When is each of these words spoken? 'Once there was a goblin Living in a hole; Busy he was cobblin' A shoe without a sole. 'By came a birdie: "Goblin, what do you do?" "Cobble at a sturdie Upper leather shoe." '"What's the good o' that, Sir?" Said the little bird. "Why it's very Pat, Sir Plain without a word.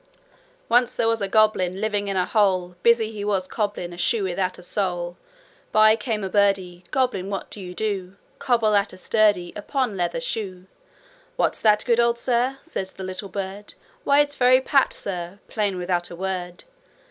'Once 0.67 0.95
there 0.95 1.07
was 1.07 1.21
a 1.21 1.27
goblin 1.27 1.79
Living 1.79 2.07
in 2.07 2.17
a 2.17 2.25
hole; 2.25 2.75
Busy 2.81 3.11
he 3.11 3.23
was 3.23 3.47
cobblin' 3.47 3.93
A 3.93 3.97
shoe 3.97 4.23
without 4.23 4.57
a 4.57 4.63
sole. 4.63 5.15
'By 5.71 5.95
came 5.95 6.23
a 6.23 6.27
birdie: 6.29 6.83
"Goblin, 6.89 7.29
what 7.29 7.51
do 7.51 7.61
you 7.61 7.75
do?" 7.75 8.15
"Cobble 8.39 8.73
at 8.75 8.93
a 8.93 8.97
sturdie 8.97 9.55
Upper 9.55 9.85
leather 9.85 10.19
shoe." 10.19 10.65
'"What's 11.35 11.61
the 11.61 11.79
good 11.85 11.99
o' 11.99 12.13
that, 12.13 12.17
Sir?" 12.17 12.57
Said 12.63 12.87
the 12.97 13.03
little 13.03 13.29
bird. 13.29 13.75
"Why 14.03 14.21
it's 14.21 14.33
very 14.33 14.59
Pat, 14.59 14.91
Sir 14.91 15.37
Plain 15.47 15.77
without 15.77 16.09
a 16.09 16.15
word. 16.15 16.63